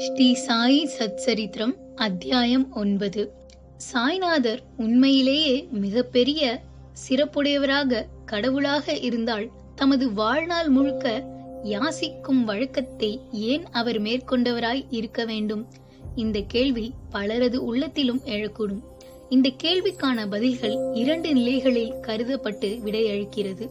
[0.00, 3.32] ஸ்ரீ சாயி சச்சரித்திரம் அத்தியாயம் ஒன்பது.
[3.76, 6.60] சாய்நாதர் உண்மையிலேயே மிகப்பெரிய
[7.08, 11.24] சிறப்புடையவராக கடவுளாக இருந்தால் தமது வாழ்நாள் முழுக்க
[11.64, 15.66] யாசிக்கும் வழக்கத்தை ஏன் அவர் மேற்கொண்டவராய் இருக்க வேண்டும்?
[16.14, 18.82] இந்த கேள்வி பலரது உள்ளத்திலும் எழக்கூடும்.
[19.28, 23.70] இந்த கேள்விக்கான பதில்கள் இரண்டு நிலைகளில் கருதப்பட்டு விடையளிக்கிறது.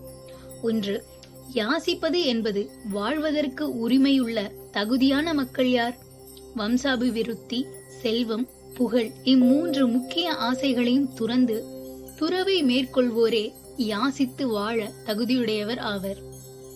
[0.62, 1.04] ஒன்று
[1.54, 6.05] யாசிப்பது என்பது வாழ்வதற்கு உரிமையுள்ள தகுதியான மக்கள் யார்?
[6.55, 7.65] வம்சாபிவிருத்தி
[8.01, 11.65] செல்வம் புகழ் இம்மூன்று முக்கிய ஆசைகளையும் துறந்து
[12.15, 16.18] துறவை மேற்கொள்வோரே யாசித்து வாழ தகுதியுடையவர் ஆவர்.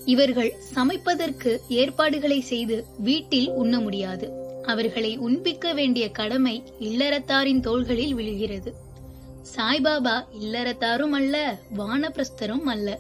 [0.05, 4.31] இவர்கள் சமைப்பதற்கு ஏற்பாடுகளை செய்து வீட்டில் உண்ண முடியாது.
[4.63, 8.73] அவர்களை உண்பிக்க வேண்டிய கடமை இல்லறத்தாரின் தோள்களில் விழுகிறது.
[9.55, 12.99] சாய்பாபா இல்லறத்தாரும் அல்ல வானப்பிரஸ்தரும் அல்ல.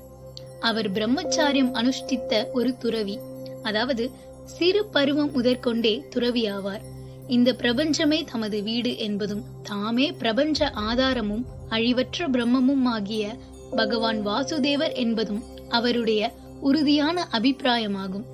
[0.59, 3.19] அவர் பிரம்மச்சாரியம் அனுஷ்டித்த ஒரு துறவி.
[3.63, 4.11] அதாவது
[4.57, 6.83] சிறு பருவம் முதற்கொண்டே துறவியாவார்.
[7.27, 13.37] இந்த பிரபஞ்சமே தமது வீடு என்பதும் தாமே பிரபஞ்ச ஆதாரமும் அழிவற்ற பிரம்மமும் ஆகிய
[13.75, 16.21] பகவான் வாசுதேவர் என்பதும் அவருடைய
[16.61, 18.25] உறுதியான அபிப்பிராயமாகும்.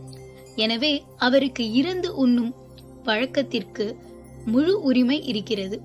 [0.56, 2.54] எனவே அவருக்கு இறந்து உண்ணும்
[3.04, 3.96] வழக்கத்திற்கு
[4.46, 5.80] முழு உரிமை இருக்கிறது.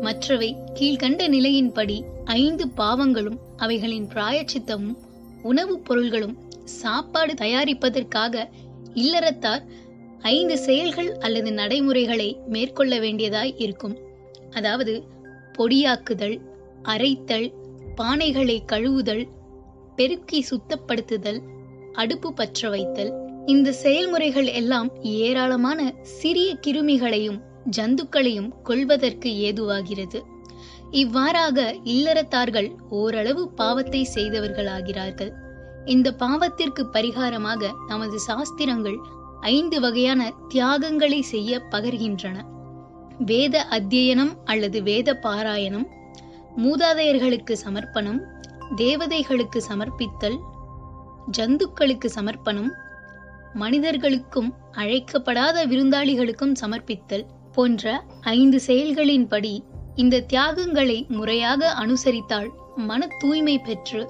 [0.00, 4.98] மற்றவை கீழ்கண்ட நிலையின்படி ஐந்து பாவங்களும் அவைகளின் பிராயச்சித்தமும்
[5.42, 8.48] உணவுப் பொருள்களும் சாப்பாடு தயாரிப்பதற்காக
[8.94, 9.62] இல்லறத்தார்
[10.22, 13.98] ஐந்து செயல்கள் அல்லது நடைமுறைகளை மேற்கொள்ள வேண்டியதாய் இருக்கும்.
[14.50, 15.02] அதாவது
[15.58, 16.40] பொடியாக்குதல்
[16.82, 17.52] அரைத்தல்
[17.96, 19.26] பானைகளை கழுவுதல்
[19.96, 21.40] பெருக்கி சுத்தப்படுத்துதல்
[21.92, 23.12] அடுப்பு பற்ற வைத்தல்.
[23.46, 27.40] இந்த செயல்முறைகள் எல்லாம் ஏராளமான சிறிய கிருமிகளையும்
[27.76, 30.20] ஜந்துக்களையும் கொள்வதற்கு ஏதுவாகிறது.
[30.90, 35.32] இவ்வாறாக இல்லறத்தார்கள் ஓரளவு பாவத்தை செய்தவர்களாகிறார்கள்.
[35.90, 38.98] இந்த பாவத்திற்கு பரிகாரமாக நமது சாஸ்திரங்கள்
[39.40, 42.36] ஐந்து வகையான தியாகங்களை செய்ய பகர்கின்றன.
[43.18, 45.86] வேத அத்தியனம் அல்லது வேத பாராயணம்
[46.56, 48.20] மூதாதையர்களுக்கு சமர்ப்பணம்
[48.76, 50.38] தேவதைகளுக்கு சமர்ப்பித்தல்
[51.30, 52.70] ஜந்துக்களுக்கு சமர்ப்பணம்
[53.54, 59.54] மனிதர்களுக்கும் அழைக்கப்படாத விருந்தாளிகளுக்கும் சமர்ப்பித்தல் போன்ற ஐந்து செயல்களின்படி
[59.94, 64.02] இந்த தியாகங்களை முறையாக அனுசரித்தால் மன தூய்மை பெற்று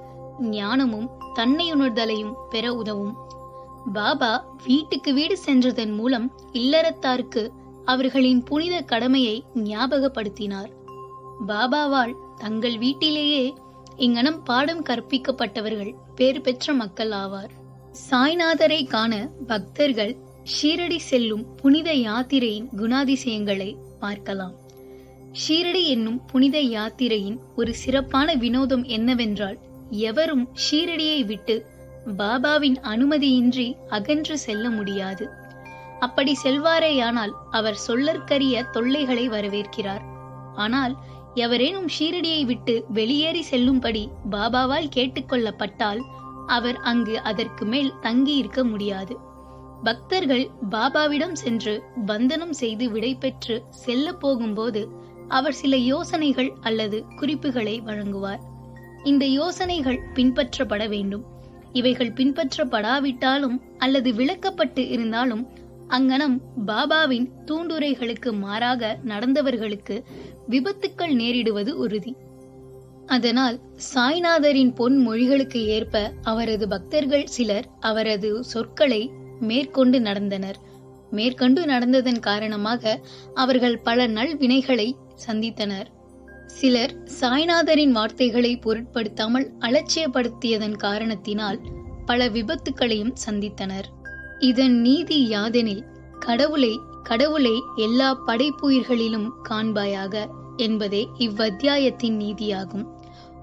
[0.51, 1.09] ஞானமும்
[1.41, 3.15] தன்னையுணர்தலையும் பெற உதவும்.
[3.93, 4.33] பாபா
[4.65, 7.49] வீட்டுக்கு வீடு சென்றதன் மூலம் இல்லறத்தாருக்கு
[7.85, 10.71] அவர்களின் புனித கடமையை ஞாபகப்படுத்தினார்.
[11.47, 13.55] பாபாவால் தங்கள் வீட்டிலேயே
[13.97, 17.51] இங்கனம் பாடம் கற்பிக்கப்பட்டவர்கள் பேறு பெற்ற மக்கள் ஆவார்.
[18.11, 20.17] சாய்நாதரை காண பக்தர்கள்
[20.53, 24.55] ஷீரடி செல்லும் புனித யாத்திரையின் குணாதிசயங்களை பார்க்கலாம்.
[25.41, 29.59] ஷீரடி என்னும் புனித யாத்திரையின் ஒரு சிறப்பான வினோதம் என்னவென்றால்
[29.91, 31.67] எவரும் ஷீரடியை விட்டு
[32.17, 35.31] பாபாவின் அனுமதியின்றி அகன்று செல்ல முடியாது.
[35.99, 40.01] அப்படி செல்வாரேயானால் அவர் சொல்லற்கரிய தொல்லைகளை வரவேற்கிறார்.
[40.55, 40.97] ஆனால்
[41.35, 46.01] எவரேனும் ஷீரடியை விட்டு வெளியேறி செல்லும்படி பாபாவால் கேட்டுக்கொள்ளப்பட்டால்
[46.47, 49.17] அவர் அங்கு அதற்கு மேல் தங்கி இருக்க முடியாது.
[49.83, 54.89] பக்தர்கள் பாபாவிடம் சென்று பந்தனம் செய்து விடைபெற்று செல்ல போகும்போது
[55.29, 58.49] அவர் சில யோசனைகள் அல்லது குறிப்புகளை வழங்குவார்.
[59.05, 61.25] இந்த யோசனைகள் பின்பற்றப்பட வேண்டும்.
[61.73, 65.49] இவைகள் பின்பற்றப்படாவிட்டாலும் அல்லது விளக்கப்பட்டு இருந்தாலும்
[65.89, 70.03] அங்கனம் பாபாவின் தூண்டுரைகளுக்கு மாறாக நடந்தவர்களுக்கு
[70.49, 72.17] விபத்துக்கள் நேரிடுவது உறுதி.
[73.07, 73.61] அதனால்
[73.95, 80.55] சாய்நாதரின் பொன் மொழிகளுக்கு ஏற்ப அவரது பக்தர்கள் சிலர் அவரது சொற்களை மேற்கொண்டு நடந்தனர்.
[81.11, 83.01] மேற்கொண்டு நடந்ததன் காரணமாக
[83.35, 84.93] அவர்கள் பல நல்வினைகளை
[85.27, 85.87] சந்தித்தனர்.
[86.59, 91.59] சிலர் சாய்நாதரின் வார்த்தைகளை பொருட்படுத்தாமல் அலட்சியப்படுத்தியதன் காரணத்தினால்
[92.07, 93.89] பல விபத்துக்களையும் சந்தித்தனர்.
[94.39, 95.85] இதன் நீதி யாதெனில்
[96.19, 96.73] கடவுளை
[97.03, 100.15] கடவுளை எல்லா படைப்புயிர்களிலும் காண்பாயாக
[100.57, 102.85] என்பதே இவ்வத்தியாயத்தின் நீதியாகும்.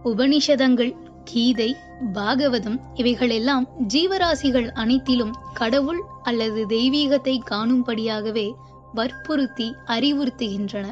[0.04, 0.94] உபனிஷதங்கள்
[1.24, 1.76] கீதை
[2.14, 8.48] பாகவதம் இவைகளெல்லாம் ஜீவராசிகள் அனைத்திலும் கடவுள் அல்லது தெய்வீகத்தை காணும்படியாகவே
[8.94, 10.88] வற்புறுத்தி அறிவுறுத்துகின்றன.